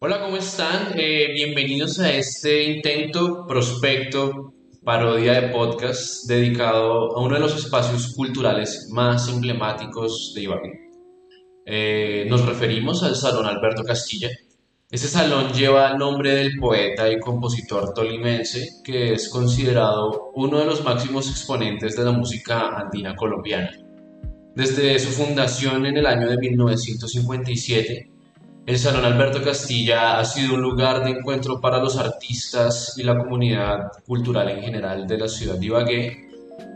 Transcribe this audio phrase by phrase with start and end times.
[0.00, 0.92] Hola, ¿cómo están?
[0.96, 8.14] Eh, bienvenidos a este intento, prospecto, parodia de podcast dedicado a uno de los espacios
[8.14, 10.72] culturales más emblemáticos de Ibagué.
[11.66, 14.28] Eh, nos referimos al Salón Alberto Castilla.
[14.88, 20.66] Este salón lleva el nombre del poeta y compositor tolimense que es considerado uno de
[20.66, 23.76] los máximos exponentes de la música andina colombiana.
[24.54, 28.17] Desde su fundación en el año de 1957,
[28.68, 33.16] el Salón Alberto Castilla ha sido un lugar de encuentro para los artistas y la
[33.16, 36.28] comunidad cultural en general de la ciudad de Ibagué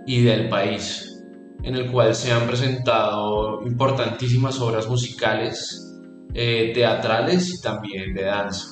[0.06, 1.22] y del país
[1.62, 6.00] en el cual se han presentado importantísimas obras musicales,
[6.32, 8.68] eh, teatrales y también de danza.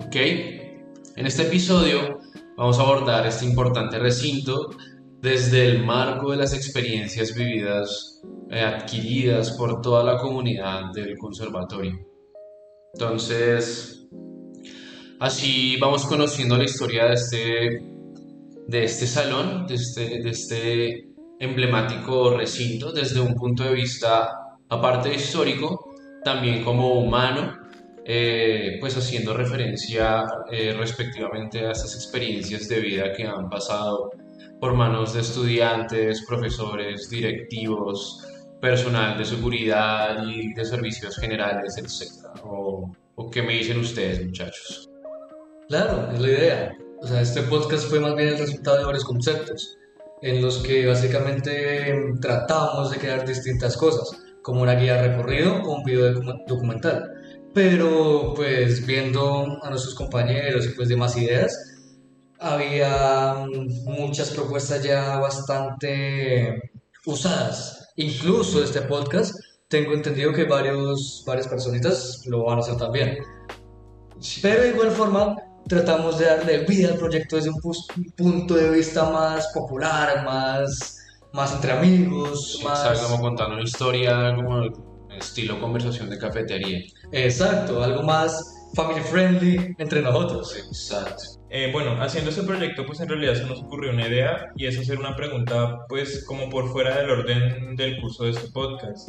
[0.00, 0.16] ¿Ok?
[1.16, 2.18] En este episodio
[2.58, 4.72] vamos a abordar este importante recinto
[5.22, 12.07] desde el marco de las experiencias vividas, eh, adquiridas por toda la comunidad del conservatorio.
[12.94, 14.08] Entonces,
[15.20, 17.82] así vamos conociendo la historia de este,
[18.66, 21.08] de este salón, de este, de este
[21.40, 24.30] emblemático recinto desde un punto de vista,
[24.68, 27.58] aparte histórico, también como humano,
[28.04, 34.10] eh, pues haciendo referencia eh, respectivamente a estas experiencias de vida que han pasado
[34.60, 38.26] por manos de estudiantes, profesores, directivos,
[38.60, 42.12] personal de seguridad y de servicios generales, etc.
[42.42, 42.90] ¿O,
[43.30, 44.88] qué me dicen ustedes, muchachos?
[45.68, 46.76] Claro, es la idea.
[47.00, 49.76] O sea, este podcast fue más bien el resultado de varios conceptos
[50.22, 54.10] en los que básicamente tratamos de crear distintas cosas,
[54.42, 56.12] como una guía de recorrido o un video
[56.46, 57.04] documental.
[57.54, 61.78] Pero pues viendo a nuestros compañeros y pues demás ideas,
[62.40, 63.46] había
[63.84, 66.70] muchas propuestas ya bastante
[67.04, 67.77] usadas.
[67.98, 69.34] Incluso este podcast,
[69.66, 73.18] tengo entendido que varios, varias personitas lo van a hacer también.
[74.40, 77.60] Pero de igual forma, tratamos de darle vida al proyecto desde un
[78.16, 80.96] punto de vista más popular, más,
[81.32, 83.00] más entre amigos, más...
[83.00, 84.62] como contando una historia como
[85.18, 86.78] estilo conversación de cafetería.
[87.10, 90.56] Exacto, algo más family friendly entre nosotros.
[90.56, 91.37] Exacto.
[91.50, 94.78] Eh, bueno, haciendo ese proyecto, pues en realidad se nos ocurrió una idea y es
[94.78, 99.08] hacer una pregunta, pues como por fuera del orden del curso de este podcast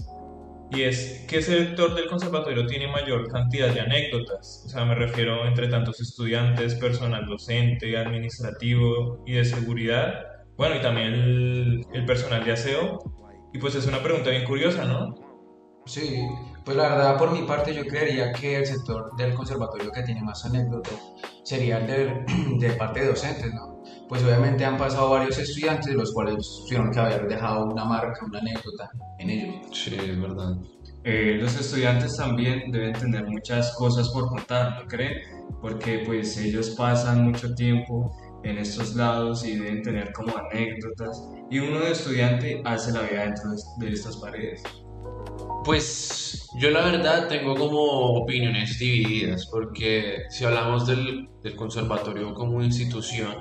[0.71, 4.63] y es qué sector del conservatorio tiene mayor cantidad de anécdotas.
[4.65, 10.13] O sea, me refiero entre tantos estudiantes, personal docente, administrativo y de seguridad.
[10.57, 12.99] Bueno, y también el, el personal de aseo.
[13.51, 15.15] Y pues es una pregunta bien curiosa, ¿no?
[15.87, 16.21] Sí,
[16.63, 20.21] pues la verdad por mi parte yo creería que el sector del conservatorio que tiene
[20.21, 20.99] más anécdotas
[21.49, 23.81] sería el de, de parte de docentes, ¿no?
[24.07, 26.35] Pues obviamente han pasado varios estudiantes los cuales
[26.67, 29.55] tuvieron que haber dejado una marca, una anécdota en ellos.
[29.73, 30.55] Sí, es verdad.
[31.03, 35.13] Eh, los estudiantes también deben tener muchas cosas por contar, ¿no creen?
[35.59, 41.59] Porque pues ellos pasan mucho tiempo en estos lados y deben tener como anécdotas y
[41.59, 44.61] uno de estudiante hace la vida dentro de estas paredes.
[45.65, 47.81] Pues yo la verdad tengo como
[48.21, 53.35] opiniones divididas, porque si hablamos del, conservatorio como institución,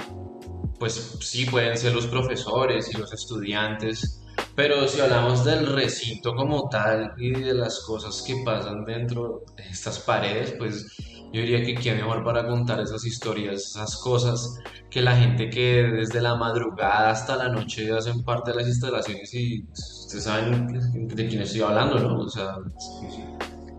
[0.79, 4.23] pues sí pueden ser los profesores y los estudiantes,
[4.55, 9.65] pero si hablamos del recinto como tal y de las cosas que pasan dentro de
[9.65, 10.87] estas paredes, pues
[11.33, 14.59] yo diría que qué mejor para contar esas historias, esas cosas
[14.91, 19.35] que la gente que desde la madrugada hasta la noche hacen parte de las instalaciones
[19.35, 19.65] y
[20.09, 20.67] ustedes saben
[21.09, 22.21] de quién estoy hablando, ¿no?
[22.21, 22.57] O sea,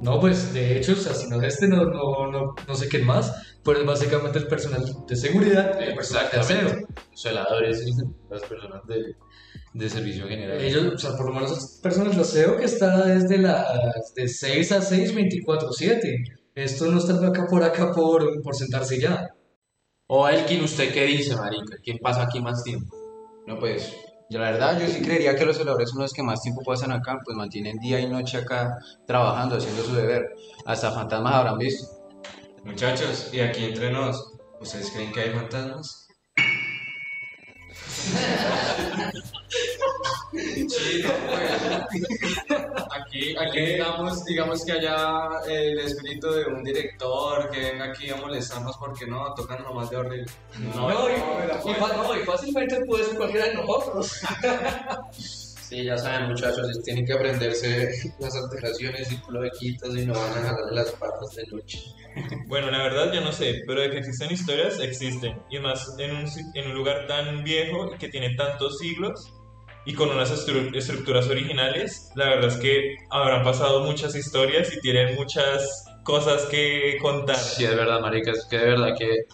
[0.01, 2.87] no, pues de hecho, o sea, si no es este, no, no, no, no sé
[2.87, 6.63] qué más, pero es básicamente el personal de seguridad, el personal de aseo,
[7.11, 7.83] los celadores
[8.29, 9.15] las personas de,
[9.73, 10.61] de servicio general.
[10.61, 14.27] Ellos, o sea, por lo menos las personas de aseo que está desde las de
[14.27, 16.23] 6 a 6, 24, 7
[16.55, 19.29] esto no está acá por acá por, por sentarse ya.
[20.07, 21.77] O Elkin, ¿usted qué dice, marica?
[21.83, 22.95] ¿Quién pasa aquí más tiempo?
[23.47, 23.95] No, pues,
[24.29, 26.91] yo la verdad, yo sí creería que los celadores son los que más tiempo pasan
[26.91, 30.35] acá, pues mantienen día y noche acá trabajando, haciendo su deber.
[30.65, 31.87] Hasta fantasmas habrán visto.
[32.63, 36.07] Muchachos, y aquí entre nos, ¿ustedes creen que hay fantasmas?
[40.31, 42.69] Sí, pues.
[43.01, 48.15] Aquí, aquí digamos, digamos que haya el espíritu de un director que venga aquí a
[48.15, 50.31] molestarnos porque no, tocan nomás de horrible.
[50.75, 54.21] No, no, y, fácilmente puede ser cualquiera de nosotros.
[55.69, 59.21] Sí, ya saben muchachos, tienen que aprenderse las alteraciones y
[59.59, 61.79] quitas y no van a jalar las patas de noche.
[62.47, 65.39] Bueno, la verdad yo no sé, pero de que existen historias, existen.
[65.51, 66.25] Y más en un,
[66.55, 69.31] en un lugar tan viejo que tiene tantos siglos,
[69.85, 75.15] y con unas estructuras originales, la verdad es que habrán pasado muchas historias y tienen
[75.15, 77.37] muchas cosas que contar.
[77.37, 79.25] Sí, es verdad, marica, es que de verdad que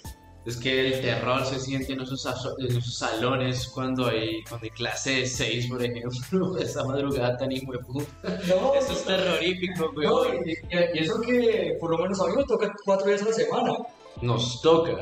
[0.46, 2.24] es que el terror se siente en esos,
[2.60, 7.52] en esos salones cuando hay, cuando hay clase de 6, por ejemplo, esa madrugada tan
[7.52, 8.06] hijo de puta.
[8.48, 10.38] No, Eso es terrorífico, no, weón.
[10.46, 10.56] y, y-
[10.94, 13.74] y eso que por lo menos a mí me toca cuatro días a la semana.
[14.22, 14.96] Nos toca.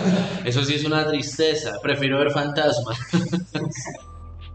[0.44, 1.78] Eso sí es una tristeza.
[1.80, 2.98] Prefiero ver fantasmas.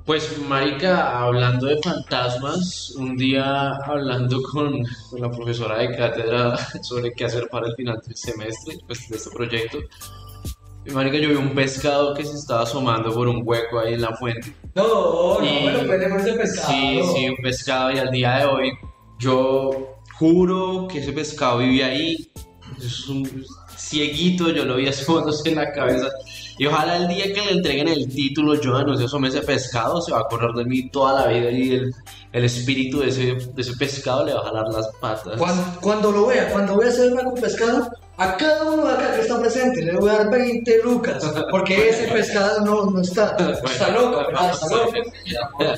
[0.05, 7.11] Pues, marica, hablando de fantasmas, un día hablando con, con la profesora de cátedra sobre
[7.13, 9.77] qué hacer para el final del semestre, pues, de este proyecto,
[10.91, 14.15] marica, yo vi un pescado que se estaba asomando por un hueco ahí en la
[14.17, 14.55] fuente.
[14.73, 16.71] No, no, Y- por ese pescado.
[16.73, 18.71] Sí, sí, un pescado y al día de hoy
[19.19, 22.31] yo juro que ese pescado vivía ahí.
[22.79, 23.45] Es un
[23.77, 26.07] cieguito, yo lo vi asomándose en la cabeza.
[26.61, 29.99] Y ojalá el día que le entreguen el título, yo no se asome ese pescado,
[29.99, 31.91] se va a correr de mí toda la vida y el,
[32.31, 35.39] el espíritu de ese, de ese pescado le va a jalar las patas.
[35.39, 39.15] Cuando, cuando lo vea, cuando vea hacer una con pescado, a cada uno de acá
[39.15, 43.35] que está presente le voy a dar 20 lucas, porque ese pescado no, no está.
[43.65, 44.93] Está loco, está loco.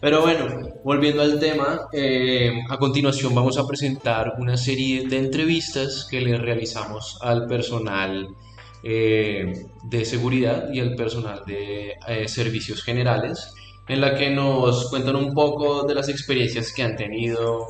[0.00, 6.08] Pero bueno, volviendo al tema, eh, a continuación vamos a presentar una serie de entrevistas
[6.10, 8.34] que le realizamos al personal
[8.82, 13.52] eh, de seguridad y al personal de eh, servicios generales,
[13.88, 17.66] en la que nos cuentan un poco de las experiencias que han tenido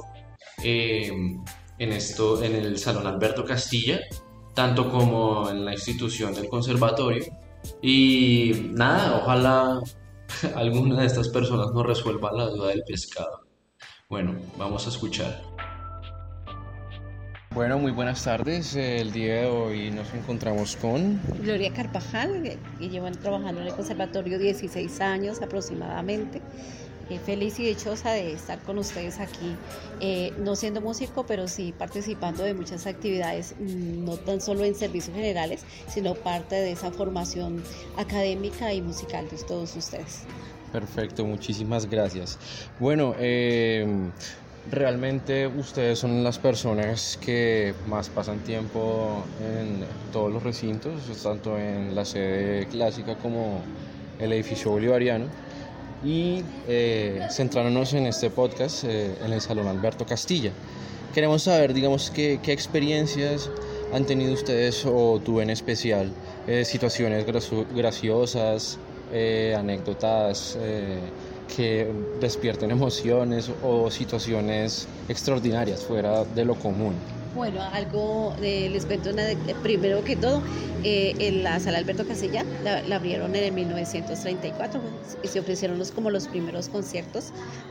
[0.62, 1.10] eh,
[1.78, 4.00] en esto, en el Salón Alberto Castilla,
[4.54, 7.24] tanto como en la institución del conservatorio.
[7.80, 9.80] Y nada, ojalá
[10.56, 13.46] alguna de estas personas nos resuelva la duda del pescado.
[14.08, 15.47] Bueno, vamos a escuchar.
[17.58, 18.76] Bueno, muy buenas tardes.
[18.76, 21.20] El día de hoy nos encontramos con...
[21.42, 26.40] Gloria Carvajal, que que llevan trabajando en el conservatorio 16 años aproximadamente.
[27.10, 29.56] Eh, feliz y dichosa de estar con ustedes aquí,
[29.98, 34.76] eh, no siendo músico, pero sí participando de muchas actividades, mm, no tan solo en
[34.76, 37.64] servicios generales, sino parte de esa formación
[37.96, 40.22] académica y musical de todos ustedes.
[40.70, 42.38] Perfecto, muchísimas gracias.
[42.78, 43.84] Bueno, eh,
[44.70, 51.94] realmente ustedes son las personas que más pasan tiempo en todos los recintos, tanto en
[51.94, 53.60] la sede clásica como
[54.18, 55.26] el edificio bolivariano.
[56.04, 60.52] Y eh, centrándonos en este podcast, eh, en el Salón Alberto Castilla.
[61.12, 63.50] Queremos saber, digamos, qué, qué experiencias
[63.92, 66.12] han tenido ustedes o tú en especial,
[66.46, 68.78] eh, situaciones gracio- graciosas,
[69.12, 70.98] eh, anécdotas eh,
[71.54, 71.86] que
[72.20, 76.94] despierten emociones o situaciones extraordinarias fuera de lo común.
[77.34, 80.42] Bueno, algo eh, les cuento una de- primero que todo,
[80.82, 85.78] eh, en la sala Alberto Casilla la, abrieron en el 1934 pues, y se ofrecieron
[85.78, 87.26] los, como los primeros conciertos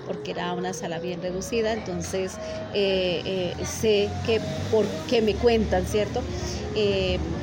[0.06, 2.34] porque era una sala bien reducida, entonces
[2.74, 4.40] eh, sé que
[4.72, 6.22] por qué me cuentan, ¿cierto?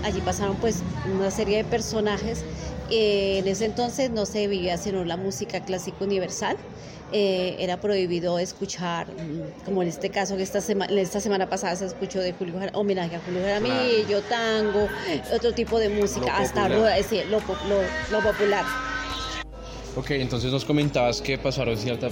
[0.04, 0.76] Allí pasaron pues
[1.12, 2.42] una serie de personajes.
[2.90, 6.56] Eh, en ese entonces no se vivía sino la música clásica universal.
[7.12, 11.76] Eh, era prohibido escuchar, mm, como en este caso, que esta, sema- esta semana pasada
[11.76, 14.88] se escuchó de Julio homenaje a Julio Jaramillo, tango,
[15.32, 16.98] otro tipo de música, Lo hasta popular.
[17.30, 18.64] lo, po- lo- lo popular.
[19.96, 22.08] Ok, entonces nos comentabas que pasaron cierta,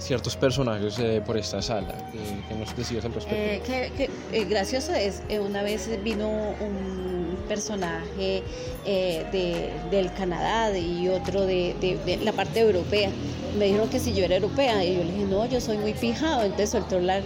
[0.00, 2.10] ciertos personajes eh, por esta sala.
[2.10, 2.18] ¿Qué,
[2.48, 3.38] qué nos decías al respecto?
[3.38, 7.15] Eh, que, que, eh, gracioso es, eh, una vez vino un
[7.46, 8.42] personaje
[8.84, 13.10] eh, de, del Canadá y otro de, la parte europea.
[13.58, 15.94] Me dijeron que si yo era europea y yo le dije, no, yo soy muy
[15.94, 16.42] pijado.
[16.42, 17.22] Entonces soltó la,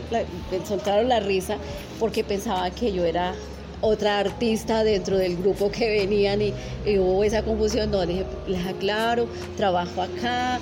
[0.67, 1.57] soltaron la risa
[1.99, 3.35] porque pensaban que yo era
[3.81, 6.53] otra artista dentro del grupo que venían y,
[6.99, 7.91] hubo esa confusión.
[7.91, 10.61] No, le dije, les aclaro, trabajo acá,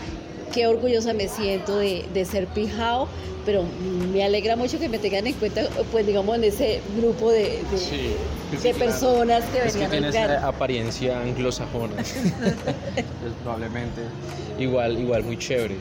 [0.48, 3.08] qué orgullosa me siento de, de ser pijao,
[3.46, 3.64] pero
[4.12, 7.78] me alegra mucho que me tengan en cuenta, pues digamos, en ese grupo de, de-
[7.78, 8.12] Sí,
[8.62, 10.44] de personas que Es que venían tienes al eh, plan.
[10.44, 11.94] apariencia anglosajona.
[12.94, 14.02] Pues, probablemente.
[14.58, 15.76] Igual, igual, muy chévere.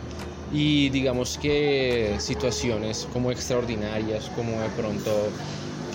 [0.51, 5.12] Y digamos que situaciones como extraordinarias, como de pronto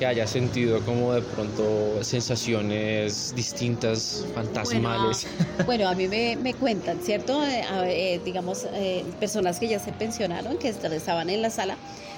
[0.02, 5.28] que haya sentido como de pronto sensaciones distintas, fantasmales.
[5.48, 7.40] Bueno, bueno, a mí me, me cuentan, ¿cierto?
[7.44, 11.76] Eh, eh, digamos, eh, personas que ya se pensionaron, que est- estaban en la sala,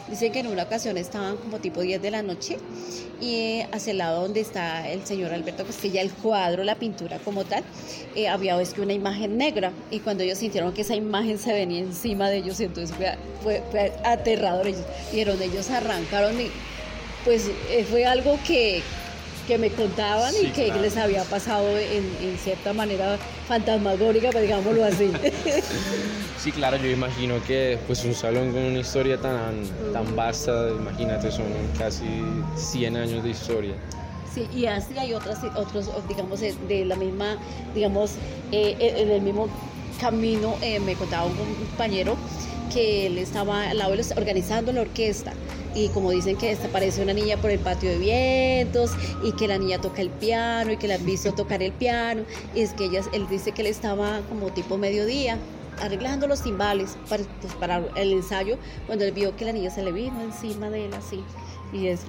[0.09, 2.57] dicen que en una ocasión estaban como tipo 10 de la noche
[3.21, 7.19] y eh, hacia el lado donde está el señor Alberto Castilla, el cuadro, la pintura
[7.19, 7.65] como tal,
[8.15, 11.53] eh, había es que una imagen negra y cuando ellos sintieron que esa imagen se
[11.53, 14.69] venía encima de ellos, entonces fue, fue, aterrador.
[14.69, 14.81] Ellos,
[15.13, 16.51] vieron, ellos arrancaron y
[17.25, 18.83] pues eh, fue algo que
[19.47, 20.81] que me contaban Sí, y que claro.
[20.81, 25.11] les había pasado en, en cierta manera fantasmagórica, pues, digámoslo así.
[26.39, 29.65] Sí, claro, yo imagino que pues un salón con una historia tan,
[29.95, 31.47] tan vasta, imagínate, son
[31.79, 32.05] casi
[32.57, 33.73] 100 años de historia.
[34.35, 37.39] Sí, y así hay otras, otros, digamos, eh, de la misma,
[37.75, 38.13] digamos,
[38.53, 39.49] eh, en el mismo
[40.01, 42.17] camino, eh, me contaba un compañero
[42.73, 45.33] que él estaba al los- organizando la orquesta.
[45.75, 48.93] Y como dicen que aparece una niña por el patio de vientos
[49.25, 52.23] y que la niña toca el piano y que la han visto tocar el piano
[52.55, 55.37] y es que ella, él dice que él estaba como tipo mediodía
[55.81, 58.57] arreglando los timbales para, pues, para el ensayo
[58.87, 61.21] cuando él vio que la niña se le vino encima de él así
[61.75, 62.01] y es,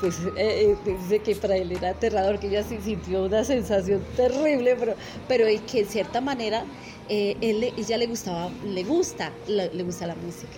[0.00, 4.00] pues eh, eh, dice que para él era aterrador, que ella sí sintió una sensación
[4.16, 4.94] terrible, pero,
[5.28, 6.64] pero y que en cierta manera
[7.08, 10.52] eh, él, ella le gustaba, le gusta, le, le gusta la música.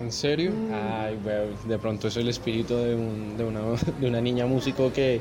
[0.00, 0.52] ¿En serio?
[0.72, 3.60] Ay, bueno, de pronto es el espíritu de, un- de una,
[4.00, 5.20] de una niña músico que,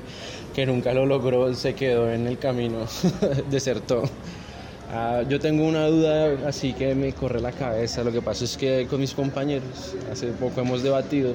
[0.55, 2.85] que nunca lo logró, se quedó en el camino,
[3.51, 4.03] desertó.
[4.91, 8.03] Ah, yo tengo una duda así que me corre la cabeza.
[8.03, 11.33] Lo que pasa es que con mis compañeros hace poco hemos debatido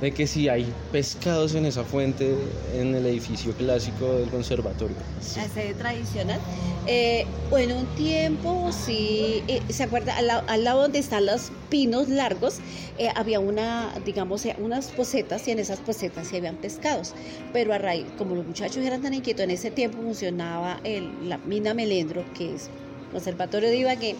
[0.00, 2.34] de que si hay pescados en esa fuente
[2.74, 4.96] en el edificio clásico del conservatorio.
[5.36, 6.40] La sede tradicional.
[6.88, 10.16] Eh, bueno, un tiempo, sí, eh, ¿se acuerda?
[10.16, 12.58] Al, al lado donde están los pinos largos,
[12.98, 17.14] eh, había una, digamos, eh, unas pocetas y en esas pocetas sí habían pescados.
[17.52, 21.38] Pero a raíz, como los muchachos eran tan inquietos, en ese tiempo funcionaba el- la
[21.38, 22.68] mina Melendro, que es
[23.16, 24.14] Conservatorio de Ibagué,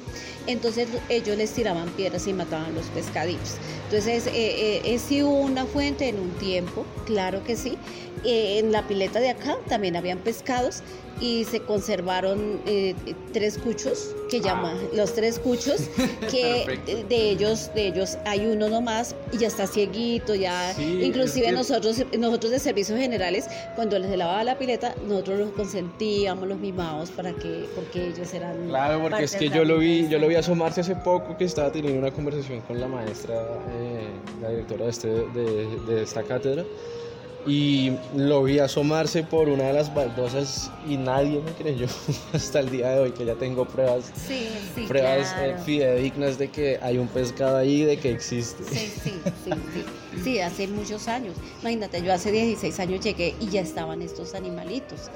[0.47, 3.57] entonces ellos les tiraban piedras y mataban los pescaditos.
[3.85, 7.77] Entonces, eh, eh, hubo una fuente en un tiempo, claro que sí.
[8.25, 10.83] Eh, en la pileta de acá también habían pescados
[11.21, 12.95] y se conservaron eh,
[13.33, 15.81] tres cuchos que llaman los tres cuchos
[16.31, 21.01] que eh, de ellos de ellos hay uno nomás y ya está cieguito ya Sí,
[21.03, 23.47] inclusive es que- nosotros nosotros de servicios generales
[23.77, 28.69] cuando les lavaba la pileta nosotros los consentíamos los mimábamos para que porque ellos eran
[28.69, 31.71] Claro, porque es que yo lo vi, yo lo vi asomarse hace poco que estaba
[31.73, 33.35] teniendo una conversación con la maestra,
[33.81, 34.09] eh,
[34.43, 36.65] la directora de, este, de, de esta cátedra,
[37.47, 41.87] y lo vi asomarse por una de las baldosas y nadie me creyó
[42.33, 45.59] hasta el día de hoy que ya tengo pruebas, sí sí pruebas eh, claro.
[45.63, 48.65] fidedignas de que hay un pescado ahí, de que existe.
[48.65, 49.85] Sí, sí, sí, sí.
[50.25, 51.37] Sí, hace muchos años.
[51.61, 55.11] Imagínate, yo hace 16 años llegué y ya estaban estos animalitos.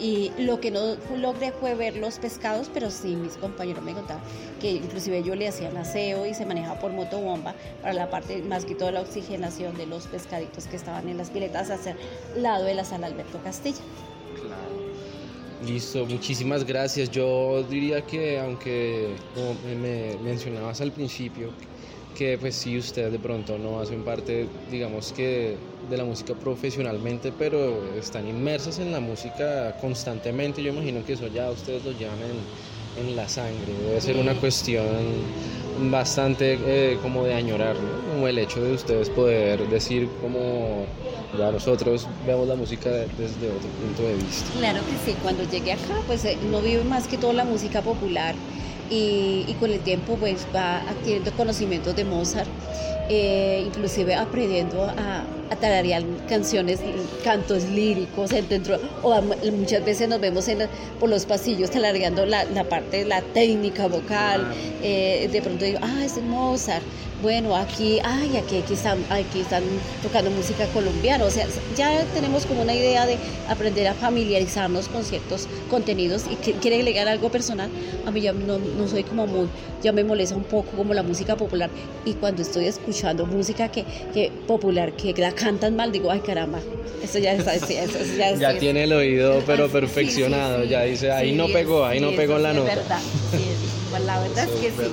[0.00, 4.22] Y lo que no logré fue ver los pescados, pero sí mis compañeros me contaban
[4.60, 8.64] que inclusive yo le hacían aseo y se manejaba por motobomba para la parte más
[8.64, 11.96] que todo la oxigenación de los pescaditos que estaban en las piletas hacia
[12.34, 13.82] el lado de la sala Alberto Castilla.
[15.66, 17.10] Listo, muchísimas gracias.
[17.10, 19.16] Yo diría que aunque
[19.80, 21.50] me mencionabas al principio,
[22.14, 25.56] que pues sí, ustedes de pronto no hacen parte, digamos que
[25.90, 30.62] de la música profesionalmente, pero están inmersas en la música constantemente.
[30.62, 33.72] Yo imagino que eso ya ustedes lo llevan en, en la sangre.
[33.86, 34.86] Debe ser una cuestión
[35.90, 38.12] bastante eh, como de añorar, ¿no?
[38.12, 40.86] Como el hecho de ustedes poder decir como
[41.36, 44.46] ya nosotros vemos la música desde otro punto de vista.
[44.58, 47.82] Claro que sí, cuando llegué acá, pues eh, no vive más que todo la música
[47.82, 48.36] popular
[48.90, 52.48] y, y con el tiempo pues va adquiriendo conocimientos de Mozart,
[53.08, 56.80] eh, inclusive aprendiendo a, a tararear canciones,
[57.22, 60.66] cantos líricos dentro, o a- muchas veces nos vemos en
[60.98, 64.46] por los pasillos tarareando la, la parte, la técnica vocal,
[64.82, 66.82] eh, de pronto digo, ah, es Mozart,
[67.24, 69.62] bueno, aquí, ay, aquí, aquí, están, aquí están
[70.02, 73.16] tocando música colombiana, o sea, ya tenemos como una idea de
[73.48, 77.70] aprender a familiarizarnos con ciertos contenidos y quiere agregar algo personal,
[78.06, 79.48] a mí ya no, no soy como muy,
[79.82, 81.70] ya me molesta un poco como la música popular
[82.04, 86.58] y cuando estoy escuchando música que, que popular, que la cantan mal, digo, ay caramba,
[87.02, 87.66] eso ya está, eso
[88.38, 90.58] ya, tiene el oído, pero Sí, sí, perfeccionado.
[90.58, 90.68] sí, sí.
[90.68, 92.74] Ya dice, ahí no pegó, ahí no pegó en la nota.
[92.74, 93.00] verdad,
[93.30, 94.90] sí, es- pues la verdad es que sí.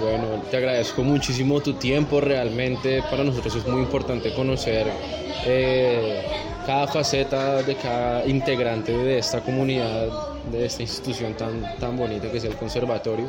[0.00, 2.22] Bueno, te agradezco muchísimo tu tiempo.
[2.22, 4.86] Realmente para nosotros es muy importante conocer
[5.44, 6.22] eh,
[6.66, 10.08] cada faceta de cada integrante de esta comunidad,
[10.50, 13.26] de esta institución tan, tan bonita que es el conservatorio.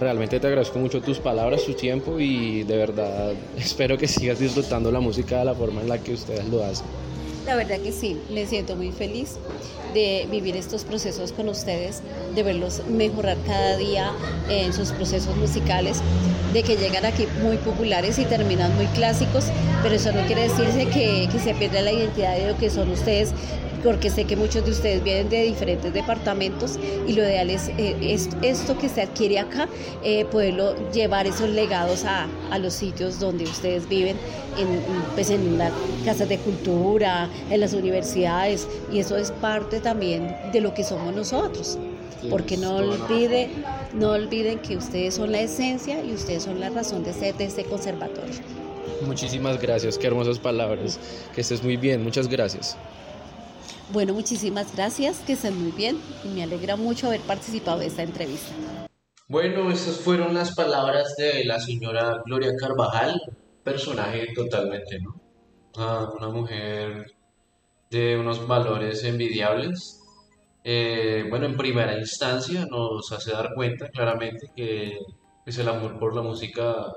[0.00, 4.90] Realmente te agradezco mucho tus palabras, tu tiempo y de verdad espero que sigas disfrutando
[4.90, 6.86] la música de la forma en la que ustedes lo hacen.
[7.46, 9.36] La verdad que sí, me siento muy feliz
[9.94, 12.02] de vivir estos procesos con ustedes,
[12.34, 14.12] de verlos mejorar cada día
[14.48, 16.00] en sus procesos musicales,
[16.52, 19.46] de que llegan aquí muy populares y terminan muy clásicos,
[19.82, 22.90] pero eso no quiere decirse que, que se pierda la identidad de lo que son
[22.90, 23.32] ustedes
[23.82, 27.96] porque sé que muchos de ustedes vienen de diferentes departamentos y lo ideal es, eh,
[28.00, 29.68] es esto que se adquiere acá,
[30.04, 34.16] eh, poderlo llevar esos legados a, a los sitios donde ustedes viven,
[34.58, 34.68] en,
[35.14, 35.72] pues en las
[36.04, 41.14] casas de cultura, en las universidades, y eso es parte también de lo que somos
[41.14, 41.78] nosotros.
[42.28, 43.48] Porque no olvide,
[43.94, 47.46] no olviden que ustedes son la esencia y ustedes son la razón de ser de
[47.46, 48.34] este conservatorio.
[49.06, 50.98] Muchísimas gracias, qué hermosas palabras.
[51.34, 52.76] Que estés muy bien, muchas gracias.
[53.92, 58.04] Bueno, muchísimas gracias, que estén muy bien y me alegra mucho haber participado de esta
[58.04, 58.52] entrevista.
[59.26, 63.20] Bueno, estas fueron las palabras de la señora Gloria Carvajal,
[63.64, 65.20] personaje totalmente, ¿no?
[65.76, 67.14] Ah, una mujer
[67.90, 70.00] de unos valores envidiables.
[70.62, 74.98] Eh, bueno, en primera instancia nos hace dar cuenta claramente que
[75.44, 76.92] pues, el amor por la música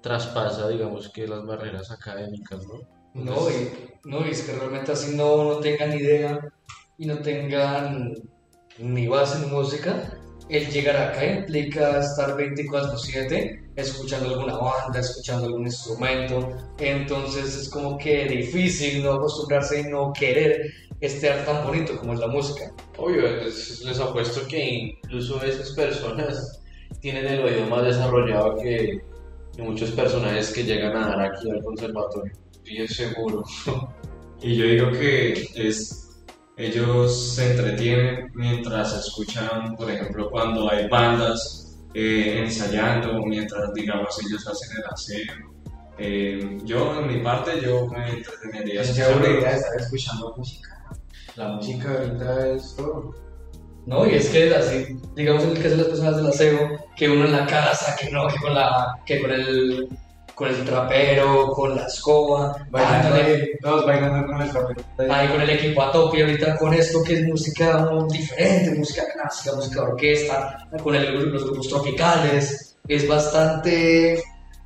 [0.00, 2.80] traspasa, digamos que las barreras académicas, ¿no?
[3.14, 6.40] No, y, no, y es que realmente así no, no tengan idea
[6.98, 8.14] y no tengan
[8.78, 10.18] ni base en música,
[10.48, 17.96] el llegar acá implica estar 24/7 escuchando alguna banda, escuchando algún instrumento, entonces es como
[17.96, 22.72] que difícil no acostumbrarse y no querer estar tan bonito como es la música.
[22.98, 26.62] Obvio, les, les apuesto que incluso esas personas
[27.00, 29.00] tienen el oído más desarrollado que,
[29.56, 32.32] que muchos personajes que llegan a dar aquí al conservatorio.
[32.72, 33.44] Y es seguro.
[34.44, 36.20] Y yo digo que es,
[36.56, 44.44] ellos se entretienen mientras escuchan, por ejemplo, cuando hay bandas eh, ensayando, mientras, digamos, ellos
[44.48, 45.52] hacen el aseo.
[45.96, 50.76] Eh, yo, en mi parte, yo me entreteniría Es de estar escuchando música.
[51.36, 53.14] La música ahorita es todo.
[53.86, 57.08] No, y es que así, digamos en el caso de las personas del aseo, que
[57.08, 59.88] uno en la casa, que no, que con la, que con el,
[60.34, 65.10] con el trapero, con la escoba, Bailando, dándole- todos bailando con el papel.
[65.10, 69.02] ahí con el equipo a tope, y ahorita con esto que es música diferente, música
[69.12, 74.22] clásica, música de orquesta, con el- los grupos tropicales, es bastante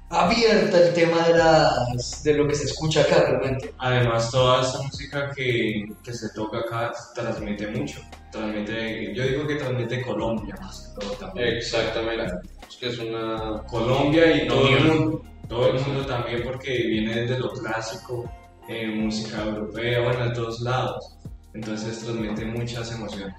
[0.08, 3.74] abierta el tema de, las, de lo que se escucha acá realmente.
[3.78, 8.00] Además, toda esta música que, que se toca acá transmite mucho.
[8.30, 11.56] Transmite, yo digo que transmite Colombia más que todo también.
[11.56, 12.32] Exactamente.
[12.68, 13.62] Es que es una...
[13.68, 15.22] Colombia y todo el mundo.
[15.48, 18.30] Todo el mundo también porque viene desde lo clásico,
[18.68, 21.16] eh, música europea, bueno, de todos lados.
[21.54, 23.34] Entonces transmite muchas emociones.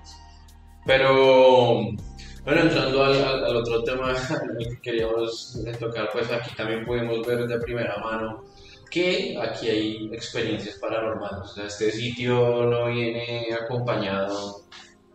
[0.86, 1.82] Pero,
[2.45, 4.13] bueno, entrando al, al- al otro tema
[4.60, 8.43] que queríamos tocar, pues aquí también podemos ver de primera mano
[8.89, 11.39] que aquí hay experiencias paranormales.
[11.39, 14.62] O sea, este sitio no viene acompañado,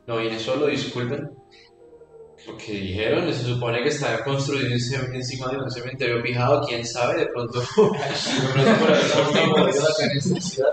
[0.07, 1.31] no viene solo, disculpen.
[2.47, 7.21] Lo que dijeron, se supone que está construido encima de un cementerio fijado, quién sabe,
[7.21, 10.71] de pronto, de pronto por ahí ciudad.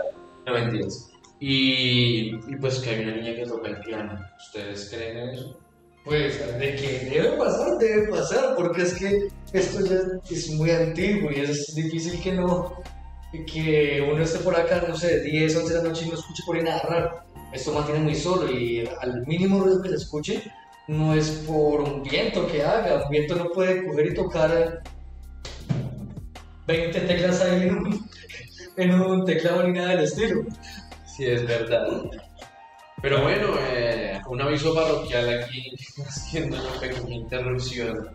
[0.48, 1.10] No mentiras.
[1.40, 4.20] Y, y pues que hay una niña que toca el piano.
[4.38, 5.60] ¿Ustedes creen en eso?
[6.04, 11.32] Pues de que debe pasar, debe pasar, porque es que esto ya es muy antiguo
[11.32, 12.82] y es difícil que no,
[13.32, 16.44] que uno esté por acá, no sé, 10, 11 de la noche y no escuche
[16.46, 17.20] por ahí nada raro.
[17.54, 20.52] Esto mantiene muy solo y al mínimo ruido que se escuche
[20.90, 24.82] no es por un viento que haga, un viento no puede coger y tocar
[26.66, 28.10] 20 teclas ahí en un,
[28.76, 30.42] en un teclado ni nada del estilo.
[31.06, 31.86] Sí, es verdad.
[33.04, 35.72] Pero bueno, eh, un aviso parroquial aquí,
[36.08, 38.10] haciendo una pequeña interrupción.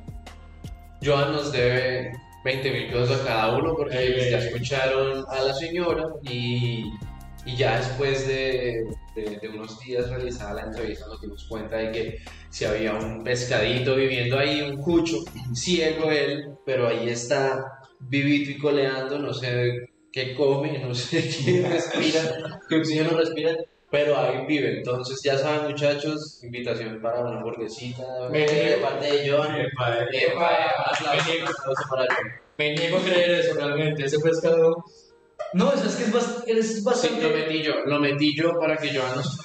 [1.01, 2.11] Joan nos debe
[2.45, 6.93] 20 mil pesos a cada uno porque ya escucharon a la señora y,
[7.47, 8.85] y ya después de,
[9.15, 12.19] de- de unos días realizada la entrevista nos dimos cuenta de que
[12.51, 15.19] si había un pescadito viviendo ahí, un cucho,
[15.55, 17.65] ciego él, pero ahí está
[18.01, 23.57] vivito y coleando, no sé qué come, no sé qué respira, qué oxígeno respira,
[23.91, 24.79] pero ahí vive.
[24.79, 29.25] Entonces ya saben muchachos, invitación para una hamburguesita, de parte de.
[29.63, 31.17] Epa, Epa, John.
[32.59, 34.85] Me niego a creer eso realmente, ese pescado.
[35.55, 37.23] No, es, es que es, bas- es Sí, bastante.
[37.23, 39.39] lo metí yo, lo metí yo para que Joan nos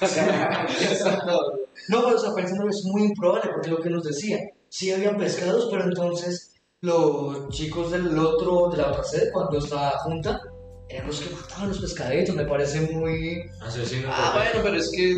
[1.88, 5.16] No, pero o sea, pensando es muy improbable porque lo que nos decía, sí habían
[5.16, 10.40] pescados, pero entonces los chicos del otro, de la otra sede, cuando estaba junta,
[10.88, 13.42] eran los que mataban los pescaditos, me parece muy...
[13.62, 15.14] Asesino Ah, bueno, pero es que.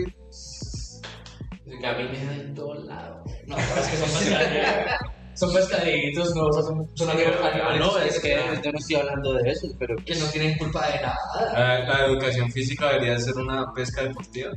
[1.80, 3.28] Camina en todos lados.
[3.46, 4.81] No, pero es que son pescaditos.
[5.42, 8.96] Son pescaditos, no, o sea, son, son animales, Ah, no, es que yo no estoy
[8.96, 9.96] hablando de eso, pero.
[9.96, 11.18] que no tienen culpa de nada.
[11.52, 14.52] La, la educación física debería ser una pesca deportiva.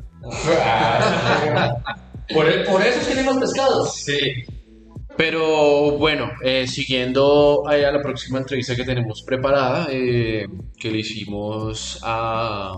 [2.33, 3.95] Por, e, por eso tienen los pescados.
[3.95, 4.19] Sí.
[5.17, 11.99] Pero bueno, eh, siguiendo a la próxima entrevista que tenemos preparada, eh, que le hicimos
[12.03, 12.73] a,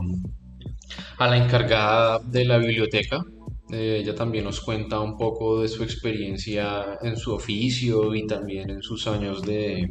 [1.17, 3.21] a la encargada de la biblioteca.
[3.71, 8.69] Eh, ella también nos cuenta un poco de su experiencia en su oficio y también
[8.69, 9.89] en sus años de,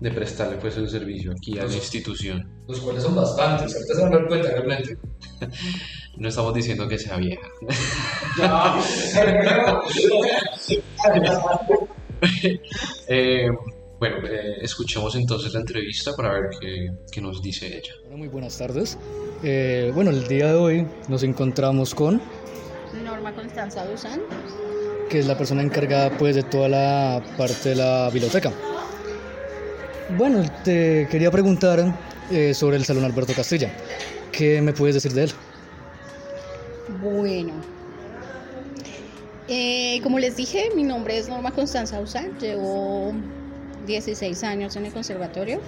[0.00, 2.50] de prestarle pues el servicio aquí a la institución.
[2.66, 4.98] Los cuales son bastantes, ahorita se van a dar cuenta realmente.
[6.14, 7.48] No estamos diciendo que sea vieja.
[13.08, 13.48] Eh,
[13.98, 17.92] bueno, eh, escuchemos entonces la entrevista para ver qué, qué nos dice ella.
[18.02, 18.98] Bueno, muy buenas tardes.
[19.44, 22.20] Eh, bueno, el día de hoy nos encontramos con,
[23.30, 24.20] Constanza Duzán.
[25.08, 28.50] que es la persona encargada pues de toda la parte de la biblioteca.
[30.16, 31.94] Bueno, te quería preguntar
[32.30, 33.70] eh, sobre el Salón Alberto Castilla.
[34.32, 35.32] ¿Qué me puedes decir de él?
[37.00, 37.52] Bueno.
[39.48, 42.38] Eh, como les dije, mi nombre es Norma Constanza Usán.
[42.40, 43.12] Llevo
[43.86, 45.60] 16 años en el conservatorio,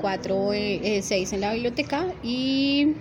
[0.00, 0.50] 4,
[1.02, 2.94] 6 en la biblioteca y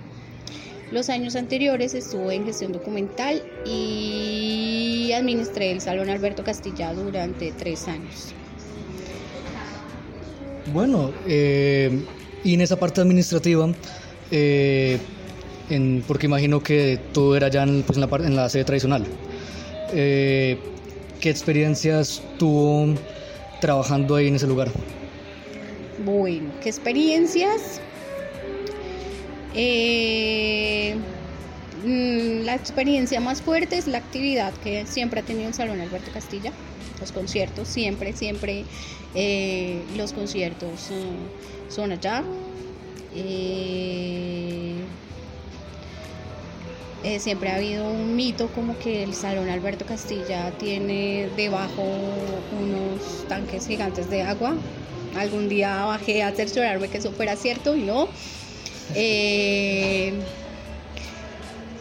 [0.92, 7.88] los años anteriores estuve en gestión documental y administré el Salón Alberto Castilla durante 3
[7.88, 8.34] años.
[10.74, 11.92] Bueno, eh,
[12.44, 13.70] y en esa parte administrativa,
[14.32, 14.98] eh,
[15.70, 18.64] en- porque imagino que todo era ya en, pues, en, la, par- en la sede
[18.66, 19.06] tradicional.
[19.94, 20.58] Eh,
[21.22, 22.94] ¿Qué experiencias tuvo
[23.60, 24.70] trabajando ahí en ese lugar?
[26.06, 27.82] Bueno, ¿qué experiencias?
[29.60, 30.96] Eh,
[31.84, 36.12] mm, la experiencia más fuerte es la actividad que siempre ha tenido el Salón Alberto
[36.14, 36.52] Castilla,
[37.02, 38.66] los conciertos, siempre, siempre
[39.16, 41.06] eh, los conciertos eh,
[41.70, 42.24] son allá.
[47.20, 51.84] Siempre ha habido un mito como que el Salón Alberto Castilla tiene debajo
[52.62, 54.56] unos tanques gigantes de agua.
[55.16, 58.10] Algún día bajé a cerciorarme que eso fuera cierto y no.
[58.96, 60.14] Eh,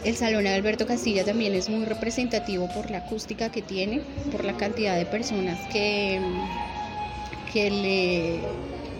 [0.03, 4.55] el Salón Alberto Castilla también es muy representativo por la acústica que tiene, por la
[4.55, 6.21] cantidad de personas que,
[7.51, 8.39] que le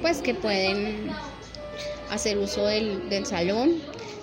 [0.02, 1.10] pues que pueden
[2.12, 3.76] hacer uso del, del salón.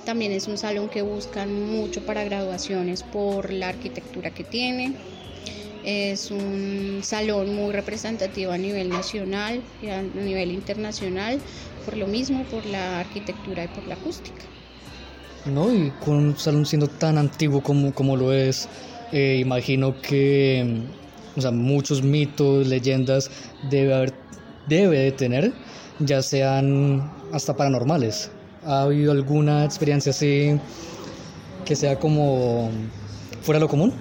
[0.04, 4.94] También es un salón que buscan mucho para graduaciones por la arquitectura que tiene.
[5.84, 11.38] Es un salón muy representativo a nivel nacional y a nivel internacional,
[11.84, 14.42] por lo mismo, por la arquitectura y por la acústica.
[15.46, 15.72] ¿no?
[15.72, 18.68] Y con un salón siendo tan antiguo como, como lo es,
[19.12, 23.30] eh, imagino que mm, o sea, muchos mitos, leyendas
[23.70, 24.14] debe haber,
[24.68, 25.52] debe de tener,
[25.98, 28.30] ya sean hasta paranormales.
[28.64, 30.58] ¿Ha habido alguna experiencia así
[31.64, 32.70] que sea como
[33.42, 33.92] fuera lo común?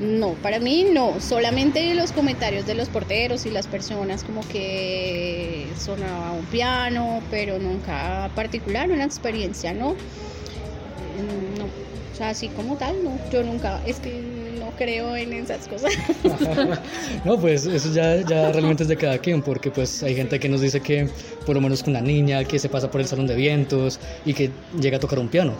[0.00, 5.66] No, para mí no, solamente los comentarios de los porteros y las personas como que
[5.78, 9.92] sonaba un piano, pero nunca particular, una experiencia, ¿no?
[9.92, 14.20] Mm, No, o sea, así como tal, no, yo nunca, es que
[14.58, 15.92] no creo en esas cosas.
[17.24, 20.48] No, pues eso ya, ya realmente es de cada quien, porque pues hay gente que
[20.48, 21.08] nos dice que
[21.46, 24.34] por lo menos con una niña que se pasa por el salón de vientos y
[24.34, 25.54] que llega a tocar un piano.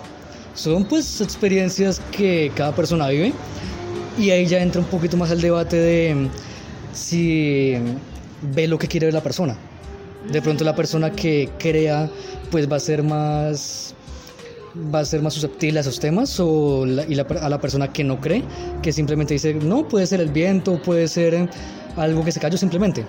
[0.54, 3.32] Son pues experiencias que cada persona vive
[4.18, 6.28] y ahí ya entra un poquito más el debate de mm,
[6.92, 7.74] si
[8.54, 9.56] ve lo que quiere ver la persona.
[10.30, 12.10] De pronto la persona que crea
[12.50, 13.94] pues va a ser más
[14.92, 18.20] va a ser más susceptible a esos temas o y a la persona que no
[18.20, 18.42] cree,
[18.82, 21.48] que simplemente dice, no, puede ser el viento, puede ser
[21.96, 23.04] algo que se cayó simplemente.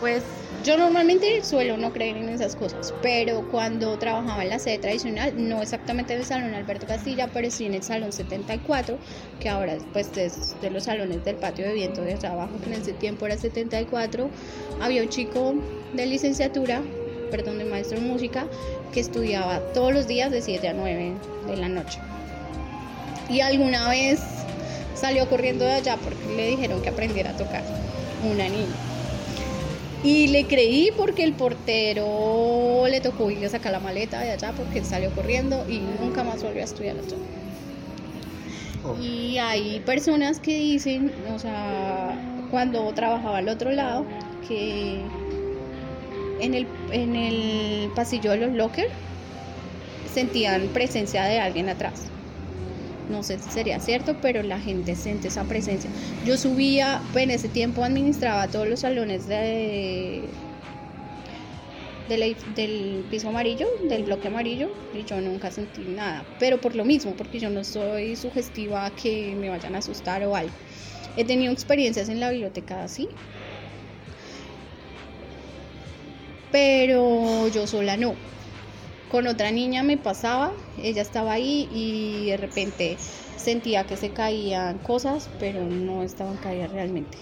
[0.00, 0.22] Pues
[0.62, 5.32] yo normalmente suelo no creer en esas cosas, pero cuando trabajaba en la sede tradicional,
[5.36, 8.96] no exactamente en el Salón Alberto Castilla, pero sí en el Salón 74,
[9.40, 12.70] que ahora pues es de los salones del patio de viento de allá abajo, que
[12.72, 14.30] en ese tiempo era 74,
[14.80, 15.54] había un chico
[15.94, 16.82] de licenciatura,
[17.30, 18.46] perdón, de maestro de música,
[18.92, 21.12] que estudiaba todos los días de 7 a 9
[21.48, 21.98] de la noche.
[23.28, 24.20] Y alguna vez
[24.94, 27.64] salió corriendo de allá porque le dijeron que aprendiera a tocar
[28.24, 28.91] una niña.
[30.04, 34.52] Y le creí porque el portero le tocó ir a sacar la maleta de allá
[34.52, 37.16] porque salió corriendo y nunca más volvió a estudiar allá.
[39.00, 42.18] Y hay personas que dicen, o sea,
[42.50, 44.04] cuando trabajaba al otro lado,
[44.48, 45.00] que
[46.40, 48.90] en el, en el pasillo de los lockers
[50.12, 52.06] sentían presencia de alguien atrás.
[53.12, 55.90] No sé si sería cierto, pero la gente siente esa presencia.
[56.24, 60.22] Yo subía, en ese tiempo administraba todos los salones de,
[62.08, 66.24] del, del piso amarillo, del bloque amarillo, y yo nunca sentí nada.
[66.38, 70.24] Pero por lo mismo, porque yo no soy sugestiva a que me vayan a asustar
[70.24, 70.54] o algo.
[71.14, 73.08] He tenido experiencias en la biblioteca así.
[76.50, 78.14] Pero yo sola no.
[79.12, 82.96] Con otra niña me pasaba, ella estaba ahí y de repente
[83.36, 87.18] sentía que se caían cosas, pero no estaban caídas realmente.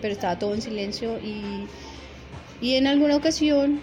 [0.00, 1.66] Pero estaba todo en silencio y,
[2.60, 3.80] y en alguna ocasión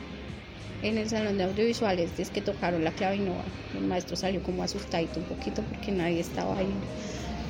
[0.83, 3.35] en el salón de audiovisuales es que tocaron la clave y no,
[3.77, 6.73] el maestro salió como asustadito un poquito porque nadie estaba ahí.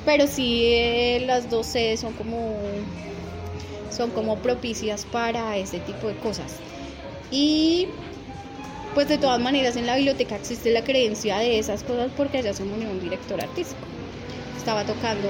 [0.04, 2.56] Pero sí, eh, las dos sedes son como,
[3.90, 6.56] son como propicias para ese tipo de cosas.
[7.30, 7.86] Y
[8.94, 12.54] pues de todas maneras en la biblioteca existe la creencia de esas cosas porque allá
[12.54, 13.80] se murió un director artístico.
[14.56, 15.28] Estaba tocando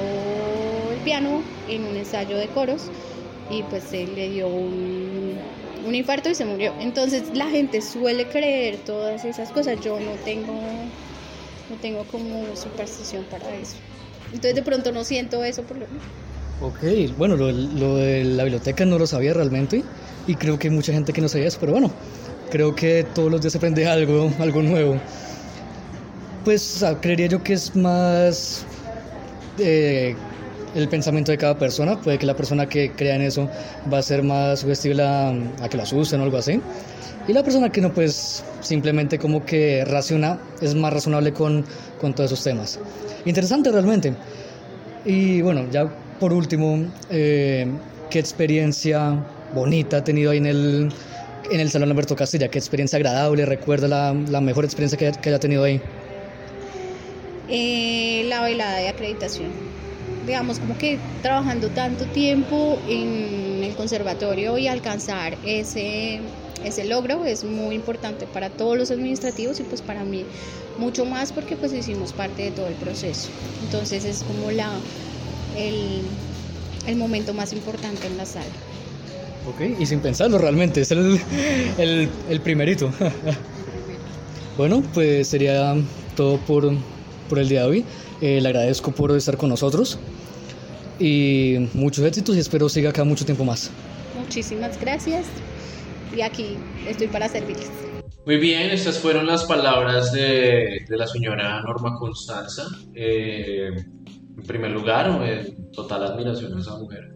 [0.93, 2.83] el piano en un ensayo de coros
[3.51, 5.35] y pues él le dio un,
[5.87, 6.75] un infarto y se murió.
[6.79, 9.81] Entonces la gente suele creer todas esas cosas.
[9.81, 10.53] Yo no tengo,
[11.71, 13.77] no tengo como superstición para eso.
[14.27, 16.03] Entonces de pronto no siento eso por lo menos.
[16.61, 19.83] Ok, bueno, lo, lo de la biblioteca no lo sabía realmente
[20.27, 21.91] y creo que hay mucha gente que no sabía eso, pero bueno,
[22.55, 24.97] creo que todos los días se aprende algo, algo nuevo.
[26.45, 28.65] Pues o sea, creería yo que es más
[29.59, 30.15] eh,
[30.77, 32.01] el pensamiento de cada persona.
[32.01, 33.51] Puede que la persona que crea en eso
[33.93, 36.61] va a ser más sugestible a, a que lo asusten o algo así.
[37.27, 41.65] Y la persona que no, pues simplemente como que raciona, es más razonable con,
[42.01, 42.79] con todos esos temas.
[43.25, 44.15] Interesante realmente.
[45.05, 47.67] Y bueno, ya por último, eh,
[48.11, 49.19] ¿qué experiencia
[49.53, 50.93] bonita ha tenido ahí en el,
[51.51, 52.49] en el Salón Alberto Castilla?
[52.49, 53.45] ¿Qué experiencia agradable?
[53.47, 55.81] ¿Recuerda la, mejor experiencia que, que haya tenido ahí?
[57.49, 59.51] Eh, la velada de acreditación.
[60.27, 66.21] Digamos, como que trabajando tanto tiempo en el conservatorio y alcanzar ese,
[66.65, 70.25] ese logro es muy importante para todos los administrativos y pues para mí
[70.79, 73.29] mucho más porque pues hicimos parte de todo el proceso.
[73.65, 74.71] Entonces es como la,
[75.59, 76.01] el,
[76.87, 78.47] el momento más importante en la sala.
[79.47, 81.21] Ok, y sin pensarlo realmente, es el,
[81.79, 82.91] el, el primerito.
[84.57, 85.77] bueno, pues sería
[86.17, 86.73] todo por,
[87.29, 87.85] por el día de hoy.
[88.21, 89.99] Eh, le agradezco por estar con nosotros
[90.99, 93.71] y muchos éxitos y espero siga acá mucho tiempo más.
[94.19, 95.27] Muchísimas gracias
[96.17, 96.57] y aquí
[96.89, 97.71] estoy para servirles.
[98.25, 102.63] Muy bien, estas fueron las palabras de, de la señora Norma Constanza.
[102.95, 103.69] Eh,
[104.37, 107.13] en primer lugar, eh, total admiración a esa mujer,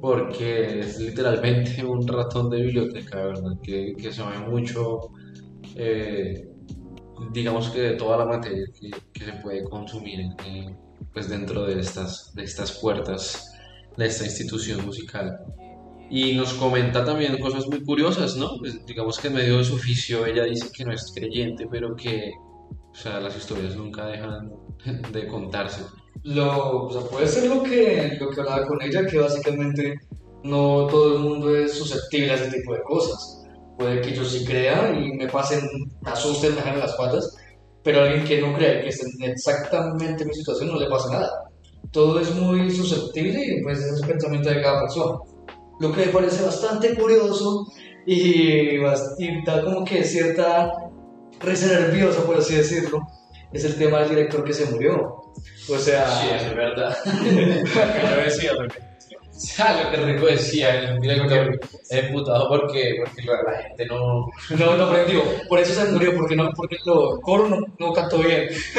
[0.00, 3.52] porque es literalmente un ratón de biblioteca, ¿verdad?
[3.62, 5.10] Que, que sabe mucho,
[5.74, 6.48] eh,
[7.32, 10.74] digamos que de toda la materia que, que se puede consumir eh,
[11.12, 13.52] pues dentro de estas, de estas puertas
[13.98, 15.38] de esta institución musical.
[16.10, 18.56] Y nos comenta también cosas muy curiosas, ¿no?
[18.58, 21.94] Pues, digamos que en medio de su oficio ella dice que no es creyente, pero
[21.94, 22.32] que
[22.98, 24.50] sea, las historias nunca dejan
[25.12, 25.82] de contarse.
[26.24, 30.00] Lo, o sea, puede ser lo que, lo que hablaba con ella, que básicamente
[30.42, 33.44] no todo el mundo es susceptible a ese tipo de cosas.
[33.78, 35.60] Puede que yo sí crea y me pasen,
[36.00, 37.36] me asusten, me las patas,
[37.84, 41.30] pero alguien que no cree que esté en exactamente mi situación no le pasa nada.
[41.92, 45.18] Todo es muy susceptible y pues es el pensamiento de cada persona.
[45.80, 47.64] Lo que me parece bastante curioso
[48.04, 50.72] y, y da como que cierta
[51.40, 53.06] risa nerviosa, por así decirlo,
[53.52, 55.22] es el tema del director que se murió.
[55.70, 56.96] O sea, Sí, es verdad.
[58.24, 58.88] Decía, lo que-
[59.56, 64.26] Ya, lo que Rico decía, el director emputado porque, porque la gente no...
[64.58, 65.22] no, no aprendió.
[65.48, 66.82] Por eso se murió, porque, no, porque el
[67.22, 68.48] coro no, no cantó bien.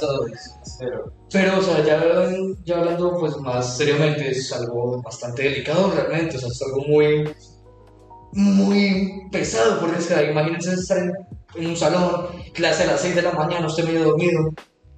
[0.00, 0.30] Todos.
[0.78, 2.02] Pero, Pero, o sea, ya,
[2.64, 7.24] ya hablando pues más seriamente, es algo bastante delicado realmente, o sea, es algo muy,
[8.32, 11.12] muy pesado, porque es que imagínense estar en,
[11.54, 14.52] en un salón, clase a las 6 de la mañana, usted medio dormido,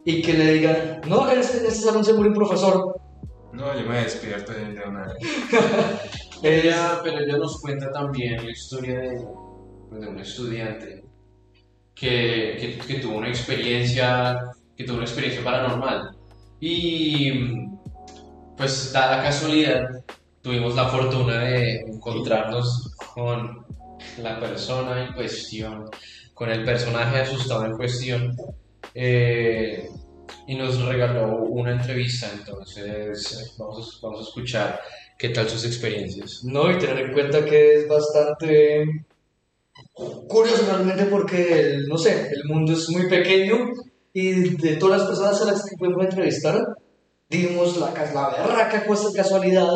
[0.04, 3.00] y que le digan, no, en este, en este salón se murió un profesor.
[3.52, 5.14] No, yo me despierto de de una vez.
[6.42, 9.26] ella, pero ella nos cuenta también la historia de,
[9.92, 11.04] de un estudiante
[11.94, 14.38] que, que, que tuvo una experiencia,
[14.76, 16.16] que tuvo una experiencia paranormal.
[16.60, 17.32] Y
[18.56, 19.88] pues da la casualidad,
[20.42, 23.64] tuvimos la fortuna de encontrarnos con
[24.18, 25.88] la persona en cuestión,
[26.34, 28.36] con el personaje asustado en cuestión.
[28.94, 29.88] eh,
[30.46, 34.80] y nos regaló una entrevista, entonces vamos a, vamos a escuchar
[35.18, 36.40] qué tal sus experiencias.
[36.44, 38.84] No, y tener en cuenta que es bastante
[40.28, 43.70] curioso realmente porque, el- no sé, el mundo es muy pequeño
[44.12, 46.60] y de todas las personas a las que pudimos entrevistar,
[47.28, 49.68] dimos la, la berraca casualidad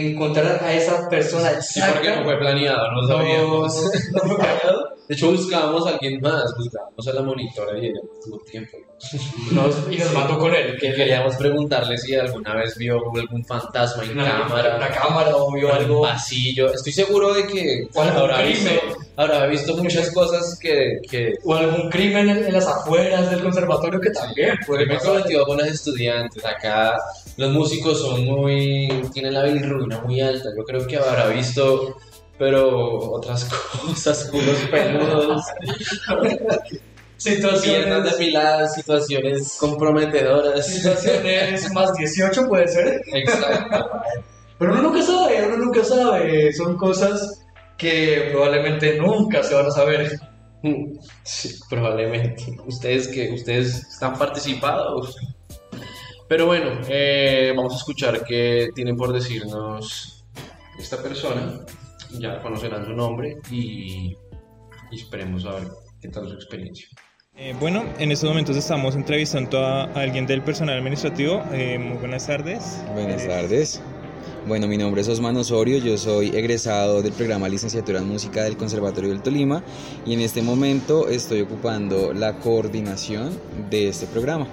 [0.00, 2.24] de encontrar a esa persona Sí, porque no exacta.
[2.24, 3.84] fue planeado, no No, sabíamos.
[4.12, 4.96] no fue planeado.
[5.08, 8.76] De hecho, buscábamos a alguien más, buscábamos a la monitora y ella no tuvo tiempo.
[9.52, 10.76] Nos- y nos mató con él.
[10.80, 15.52] Que queríamos preguntarle si alguna vez vio algún fantasma en Una cámara, Una cámara o
[15.52, 16.02] vio algo.
[16.02, 16.72] pasillo.
[16.72, 18.70] Estoy seguro de que habrá visto.
[19.18, 24.00] Habrá visto muchas cosas que, que O algún crimen en, en las afueras del conservatorio
[24.00, 26.44] que también puede me cometido con los estudiantes.
[26.44, 26.98] Acá
[27.36, 28.88] los músicos son muy.
[29.12, 30.48] tienen la bilirrubina muy alta.
[30.56, 31.96] Yo creo que habrá visto,
[32.38, 33.44] pero otras
[33.82, 35.42] cosas, culos peludos,
[37.18, 40.66] Situaciones, depiladas, situaciones comprometedoras.
[40.66, 43.00] situaciones más 18 puede ser.
[43.12, 43.90] Exacto.
[44.58, 46.52] Pero uno nunca sabe, uno nunca sabe.
[46.52, 47.42] Son cosas
[47.78, 50.18] que probablemente nunca se van a saber.
[51.22, 52.44] Sí, probablemente.
[52.66, 55.16] Ustedes que ustedes están participados.
[56.28, 60.24] Pero bueno, eh, vamos a escuchar qué tienen por decirnos
[60.78, 61.60] esta persona.
[62.18, 64.14] Ya conocerán su nombre y,
[64.90, 65.68] y esperemos a ver
[66.00, 66.88] qué tal su experiencia.
[67.34, 71.42] Eh, bueno, en estos momentos estamos entrevistando a alguien del personal administrativo.
[71.52, 72.80] Eh, muy buenas tardes.
[72.94, 73.82] Buenas Eh, tardes.
[74.48, 78.56] Bueno, mi nombre es Osman Osorio, yo soy egresado del programa Licenciatura en Música del
[78.56, 79.64] Conservatorio del Tolima
[80.06, 83.36] y en este momento estoy ocupando la coordinación
[83.70, 84.46] de este programa.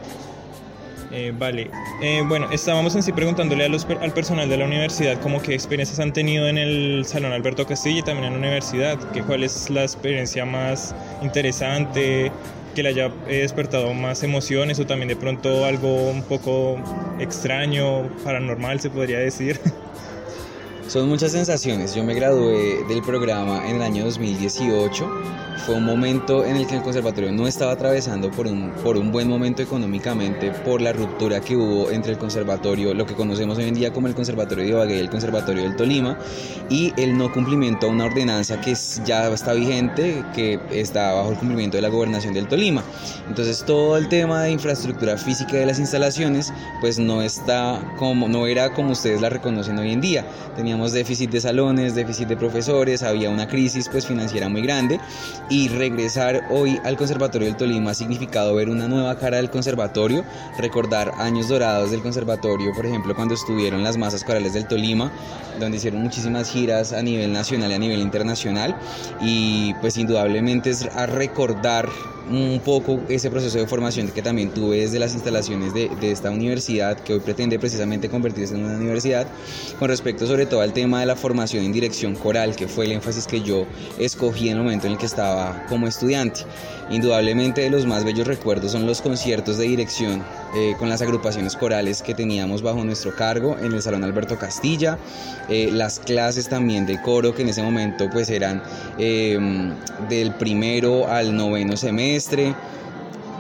[1.16, 1.70] Eh, vale,
[2.02, 6.12] Eh, bueno, estábamos en sí preguntándole al personal de la universidad como qué experiencias han
[6.12, 9.84] tenido en el Salón Alberto Castillo y también en la universidad, que cuál es la
[9.84, 12.32] experiencia más interesante,
[12.74, 16.78] que le haya eh, despertado más emociones o también de pronto algo un poco
[17.20, 19.60] extraño, paranormal se podría decir.
[20.94, 21.96] Son muchas sensaciones.
[21.96, 25.10] Yo me gradué del programa en el año 2018.
[25.66, 29.12] Fue un momento en el que el conservatorio no estaba atravesando por un, por un
[29.12, 33.70] buen momento económicamente por la ruptura que hubo entre el conservatorio, lo que conocemos hoy
[33.70, 36.20] en día como el Conservatorio de Ibagué y el Conservatorio del Tolima,
[36.70, 38.76] y el no cumplimiento a una ordenanza que
[39.06, 42.84] ya está vigente, que está bajo el cumplimiento de la gobernación del Tolima.
[43.30, 48.48] Entonces todo el tema de infraestructura física de las instalaciones pues no está como no
[48.48, 50.26] era como ustedes la reconocen hoy en día.
[50.58, 55.00] Teníamos déficit de salones, déficit de profesores, había una crisis pues financiera muy grande.
[55.50, 60.26] Y regresar hoy al Conservatorio del Tolima ha significado ver una nueva cara del conservatorio,
[60.58, 65.12] recordar años dorados del conservatorio, por ejemplo, cuando estuvieron las masas corales del Tolima,
[65.60, 68.76] donde hicieron muchísimas giras a nivel nacional y a nivel internacional.
[69.22, 71.90] Y pues indudablemente es a recordar
[72.30, 76.32] un poco ese proceso de formación que también tuve desde las instalaciones de, de esta
[76.32, 79.28] universidad que hoy pretende precisamente convertirse en una universidad
[79.80, 82.94] con respecto sobre todo al tema de la formación en dirección coral que fue el
[82.94, 83.66] énfasis que yo
[84.00, 86.42] escogí en el momento en el que estaba como estudiante.
[86.90, 90.24] Indudablemente de los más bellos recuerdos son los conciertos de dirección
[90.56, 94.98] eh, con las agrupaciones corales que teníamos bajo nuestro cargo en el Salón Alberto Castilla
[95.50, 98.62] eh, las clases también de coro que en ese momento pues eran
[98.98, 99.38] eh,
[100.10, 102.56] del primero al noveno semestre.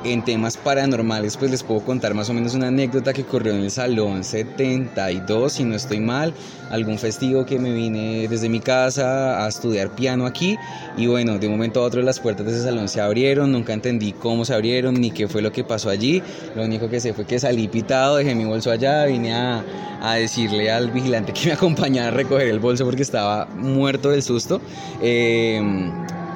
[0.05, 3.61] En temas paranormales pues les puedo contar más o menos una anécdota que ocurrió en
[3.61, 6.33] el Salón 72, si no estoy mal,
[6.71, 10.57] algún festivo que me vine desde mi casa a estudiar piano aquí.
[10.97, 13.71] Y bueno, de un momento a otro las puertas de ese salón se abrieron, nunca
[13.71, 16.21] entendí cómo se abrieron ni qué fue lo que pasó allí,
[16.53, 19.63] lo único que sé fue que salí pitado, dejé mi bolso allá, vine a,
[20.01, 24.21] a decirle al vigilante que me acompañara a recoger el bolso porque estaba muerto del
[24.21, 24.59] susto.
[25.01, 25.61] Eh,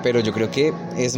[0.04, 0.74] pero yo creo que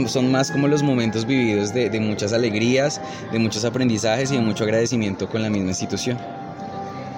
[0.07, 4.41] son más como los momentos vividos de, de muchas alegrías, de muchos aprendizajes y de
[4.41, 6.17] mucho agradecimiento con la misma institución.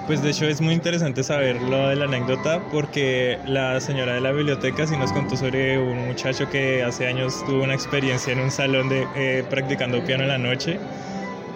[0.06, 4.20] Pues de hecho es muy interesante saber lo de la anécdota porque la señora de
[4.20, 8.40] la biblioteca sí nos contó sobre un muchacho que hace años tuvo una experiencia en
[8.40, 10.80] un salón de eh, practicando piano en la noche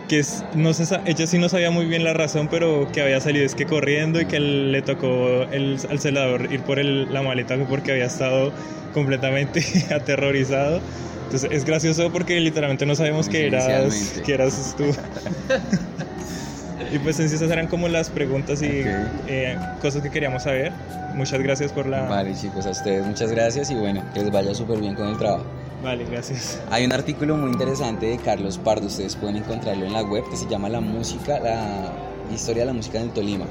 [0.08, 3.20] que es, no sa- ella sí no sabía muy bien la razón, pero que había
[3.20, 7.22] salido es que corriendo y que le tocó el, al celador ir por el- la
[7.22, 8.52] maleta porque había estado
[8.94, 9.62] completamente
[9.94, 10.80] aterrorizado.
[11.24, 14.84] Entonces es gracioso porque literalmente no sabemos que eras, que eras tú.
[16.92, 18.86] y pues en sí esas eran como las preguntas y Ok.
[19.26, 20.72] eh, cosas que queríamos saber.
[21.14, 22.02] Muchas gracias por la...
[22.02, 25.16] Vale chicos, a ustedes muchas gracias y bueno, que les vaya súper bien con el
[25.18, 25.46] trabajo.
[25.82, 26.60] Vale, gracias.
[26.70, 30.36] Hay un artículo muy interesante de Carlos Pardo, ustedes pueden encontrarlo en la web, que
[30.36, 31.92] se llama La música, la
[32.32, 33.46] historia de la música en el Tolima.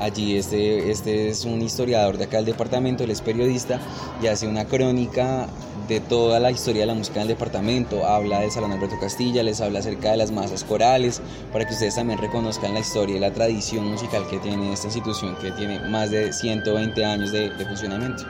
[0.00, 3.78] Allí este, este es un historiador de acá del departamento, él es periodista
[4.22, 5.46] y hace una crónica
[5.86, 9.42] de toda la historia de la música en el departamento, habla del Salón Alberto Castilla,
[9.42, 11.20] les habla acerca de las masas corales,
[11.52, 15.36] para que ustedes también reconozcan la historia y la tradición musical que tiene esta institución,
[15.36, 18.24] que tiene más de 120 años de, de funcionamiento.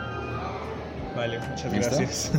[1.16, 1.96] Vale, muchas ¿Listo?
[1.96, 2.32] gracias.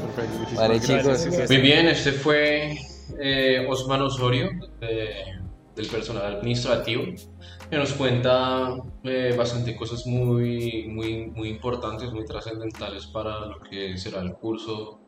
[0.55, 1.49] Vale chicos, Gracias.
[1.49, 2.77] Muy bien, este fue
[3.19, 5.41] eh, Osman Osorio, de-
[5.75, 7.03] del personal administrativo,
[7.69, 13.97] que nos cuenta eh, bastante cosas muy, muy, muy importantes, muy trascendentales para lo que
[13.97, 14.99] será el curso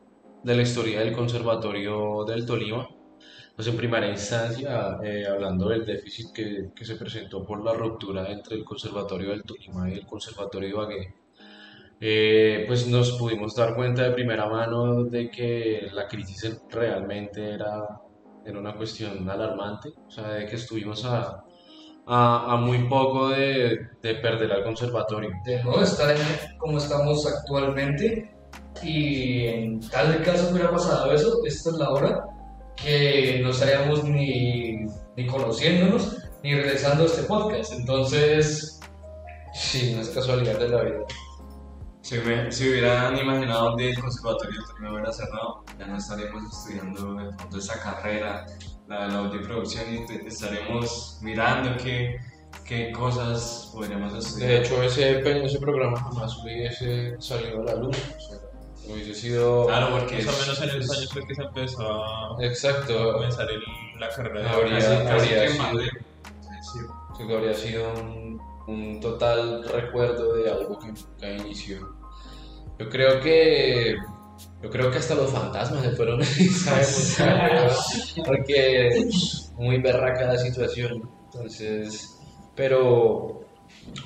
[0.42, 2.88] de la historia del Conservatorio del Tolima.
[3.54, 8.30] Pues en primera instancia, eh, hablando del déficit que, que se presentó por la ruptura
[8.30, 11.14] entre el Conservatorio del Tolima y el Conservatorio de Ibagué,
[12.00, 18.00] eh, pues nos pudimos dar cuenta de primera mano de que la crisis realmente era,
[18.44, 21.42] era una cuestión alarmante, o sea, de que estuvimos a,
[22.06, 25.30] a, a muy poco de, de perder al conservatorio.
[25.44, 28.30] de no estar en- como estamos actualmente
[28.82, 32.24] y en tal caso hubiera pasado eso, esta es la hora
[32.76, 34.84] que no estaríamos ni,
[35.16, 37.72] ni conociéndonos ni realizando este podcast.
[37.72, 38.78] Entonces,
[39.54, 40.98] sí, no es casualidad de la vida.
[42.06, 46.44] Si, me- si hubieran imaginado un día el conservatorio también hubiera cerrado, ya no estaríamos
[46.52, 48.46] estudiando de pronto esa carrera,
[48.86, 52.20] la de la audioproducción, y estaremos mirando qué,
[52.64, 54.50] qué cosas podríamos estudiar.
[54.50, 58.38] De hecho, ese, ese programa jamás hubiese salido a la luz, o sea,
[58.94, 59.66] hubiese sido...
[59.66, 63.12] claro, porque Más o menos en esos es- años fue que se empezó a Exacto,
[63.14, 69.68] comenzar el- la carrera de Habría- casi, casi habría sido- habría sido un, un total
[69.68, 71.95] recuerdo de algo que nunca inició.
[72.78, 73.96] Yo creo que
[74.62, 77.16] yo creo que hasta los fantasmas se fueron ¿sabes?
[78.24, 79.08] porque
[79.54, 81.08] muy berraca la situación.
[81.32, 82.16] Entonces,
[82.54, 83.40] pero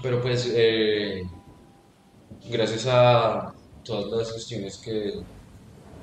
[0.02, 1.22] pero pues eh,
[2.48, 3.52] gracias a
[3.84, 5.12] todas las cuestiones que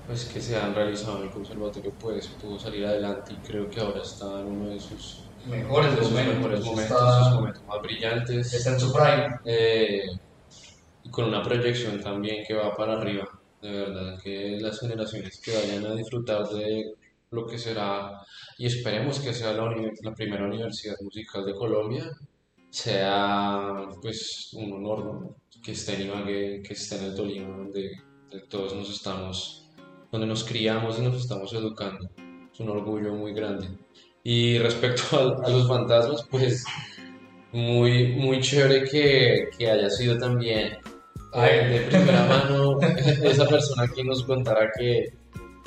[0.05, 3.79] pues que se han realizado en el conservatorio pues pudo salir adelante y creo que
[3.81, 7.63] ahora está en uno de sus Mejores de sus momentos, mejores momentos, está- sus momentos
[7.67, 8.53] más brillantes.
[8.53, 9.27] está en su prime.
[9.45, 10.01] eh,
[11.07, 13.27] y con una proyección también que va para arriba.
[13.61, 16.93] De verdad, que las generaciones que vayan a disfrutar de
[17.31, 18.21] lo que será,
[18.57, 22.11] y esperemos que sea la, la primera universidad musical de Colombia,
[22.69, 25.35] sea pues un honor ¿no?
[25.63, 27.91] que esté en Ibagué, que esté en el Tolima, donde,
[28.29, 29.65] donde todos nos estamos,
[30.11, 32.09] donde nos criamos y nos estamos educando.
[32.53, 33.67] Es un orgullo muy grande.
[34.23, 35.03] Y respecto
[35.43, 36.63] a, a los fantasmas, pues
[37.51, 40.77] muy, muy chévere que, que haya sido también
[41.33, 45.05] eh, de primera mano esa persona que nos contara que,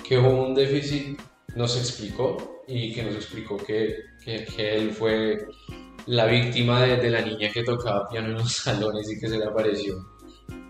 [0.03, 1.21] que hubo un déficit,
[1.55, 5.39] nos explicó y que nos explicó que, que, él fue
[6.07, 9.45] la víctima de, la niña que tocaba piano en los salones y que se le
[9.45, 9.95] apareció.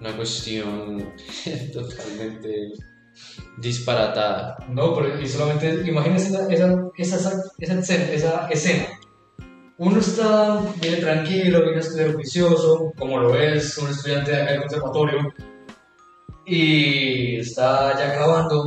[0.00, 1.14] Una cuestión
[1.72, 2.72] totalmente
[3.58, 4.56] disparatada.
[4.70, 8.99] No, pero y solamente imagínense esa, esa, esa, esa escena.
[9.82, 14.50] Uno está bien tranquilo, viene a estudiar juicioso, como lo es un estudiante de acá
[14.52, 15.34] del conservatorio,
[16.44, 18.66] y está ya acabando,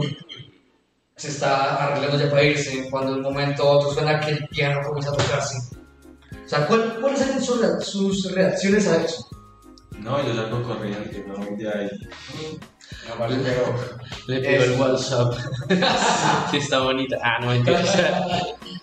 [1.16, 4.47] se está arreglando ya para irse, cuando de un momento a otro suena que el
[4.47, 5.55] piano comienza a tocarse.
[6.45, 9.28] O sea, ¿cuál- ¿cuáles serían sus, rea- sus reacciones a eso?
[9.99, 11.89] No, yo salgo corriendo, no voy de ahí.
[13.07, 13.76] No, vale, pero
[14.28, 15.34] Le pido el WhatsApp.
[16.51, 17.18] que está bonita.
[17.22, 17.80] Ah, no, mentira.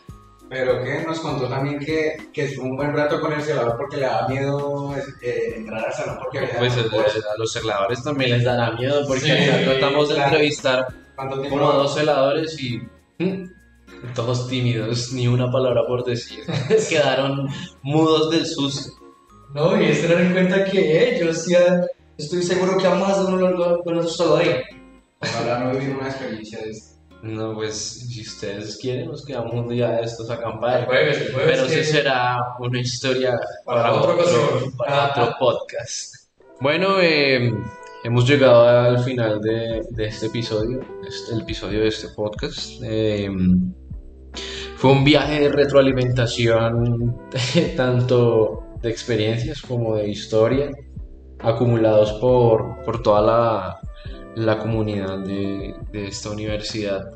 [0.51, 3.99] Pero que nos contó también que, que estuvo un buen rato con el celador porque
[3.99, 4.93] le daba miedo
[5.23, 8.73] eh, entrar al salón porque había Pues eh, pues, a los celadores también les dará
[8.73, 10.31] miedo porque Sí, tratamos de claro.
[10.31, 10.87] entrevistar
[11.49, 12.83] como a dos celadores y
[13.19, 13.45] mm,
[14.15, 16.41] todos tímidos, ni una palabra por decir.
[16.89, 17.47] Quedaron
[17.83, 18.93] mudos del susto.
[19.55, 21.85] No, y es tener en cuenta que ellos ya,
[22.19, 24.51] estoy seguro que a más de uno lo, lo, lo asustado ahí.
[25.21, 26.90] Ojalá no vivir una experiencia de esto.
[27.23, 30.81] No, pues si ustedes quieren, nos quedamos un día de estos a acampar.
[30.81, 34.17] El jueves, el jueves Pero sí será una historia Para otro,
[34.79, 36.15] para Ah, otro podcast.
[36.61, 37.53] Bueno, eh,
[38.05, 42.81] hemos llegado al final de, de este episodio, este- el episodio de este podcast.
[42.83, 43.29] Eh,
[44.77, 47.19] fue un viaje de retroalimentación
[47.77, 50.71] tanto de experiencias como de historia,
[51.39, 53.81] acumulados por, por toda la,
[54.37, 57.13] la comunidad de, esta universidad.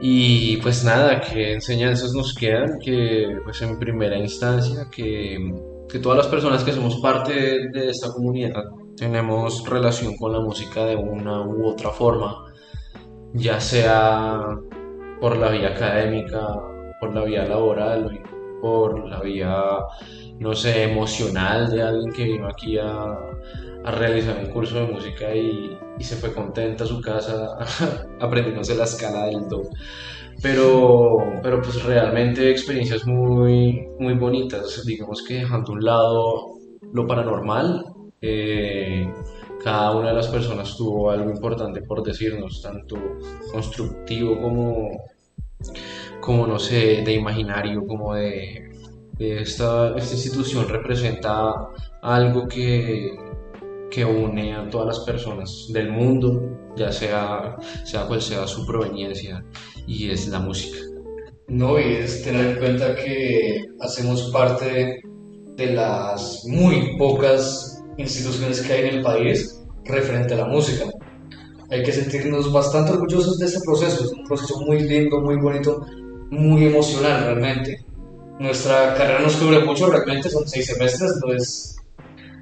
[0.00, 5.38] Y pues nada, qué enseñanzas nos quedan, que pues en primera instancia, que,
[5.88, 8.64] que todas las personas que somos parte de, de esta comunidad
[8.96, 12.52] tenemos relación con la música de una u otra forma,
[13.32, 14.40] ya sea
[15.20, 16.40] por la vía académica,
[17.00, 18.20] por la vía laboral,
[18.60, 19.62] por la vía,
[20.38, 23.18] no sé, emocional de alguien que vino aquí a,
[23.84, 27.56] a realizar un curso de música y, y se fue contenta a su casa
[28.20, 29.62] aprendiéndose la escala del do.
[30.42, 36.54] Pero, pero pues realmente experiencias muy, muy bonitas, digamos que dejando a un lado
[36.92, 37.84] lo paranormal,
[38.20, 39.06] eh,
[39.62, 42.96] cada una de las personas tuvo algo importante por decirnos, tanto
[43.52, 45.04] constructivo como,
[46.20, 48.70] como no sé, de imaginario, como de,
[49.18, 51.68] de esta, esta institución representa
[52.02, 53.16] algo que,
[53.94, 56.42] que une a todas las personas del mundo,
[56.76, 59.44] ya sea, sea cual sea su proveniencia,
[59.86, 60.78] y es la música.
[61.46, 65.00] No, y es tener en cuenta que hacemos parte
[65.56, 70.86] de las muy pocas instituciones que hay en el país referente a la música.
[71.70, 75.86] Hay que sentirnos bastante orgullosos de este proceso, es un proceso muy lindo, muy bonito,
[76.30, 77.84] muy emocional realmente.
[78.40, 81.76] Nuestra carrera nos cubre mucho, realmente son seis semestres, no es,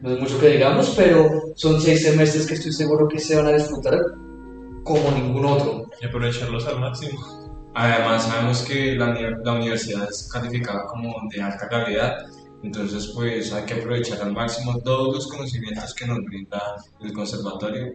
[0.03, 3.47] no es mucho que digamos, pero son seis semestres que estoy seguro que se van
[3.47, 4.01] a disfrutar
[4.83, 5.89] como ningún otro.
[6.01, 7.21] Y aprovecharlos al máximo.
[7.75, 12.17] Además, sabemos que la, la universidad es calificada como de alta calidad,
[12.65, 16.61] entonces pues hay que aprovechar al máximo todos los conocimientos que nos brinda
[17.01, 17.93] el conservatorio.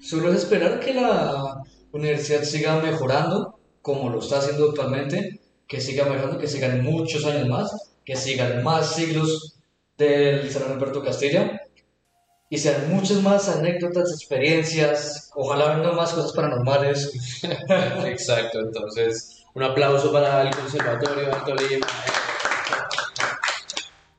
[0.00, 1.62] Solo es esperar que la
[1.92, 7.48] universidad siga mejorando como lo está haciendo actualmente, que siga mejorando, que sigan muchos años
[7.48, 9.55] más, que sigan más siglos
[9.96, 11.60] del San Alberto Castilla
[12.48, 17.42] y sean muchas más anécdotas, experiencias, ojalá vengan más cosas paranormales.
[18.04, 21.86] Exacto, entonces un aplauso para el Conservatorio de Tolima.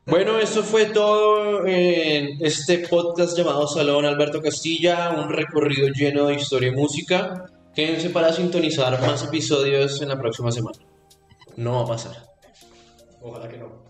[0.06, 6.36] Bueno, eso fue todo en este podcast llamado Salón Alberto Castilla, un recorrido lleno de
[6.36, 7.46] historia y música.
[7.76, 10.80] Quédense para sintonizar más episodios en la próxima semana.
[11.58, 12.16] No va a pasar.
[13.22, 13.87] Ojalá que no.